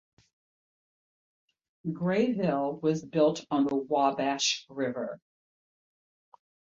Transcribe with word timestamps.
Grayville 1.93 2.79
was 2.81 3.05
built 3.05 3.45
on 3.51 3.67
the 3.67 3.75
Wabash 3.75 4.65
River. 4.67 5.21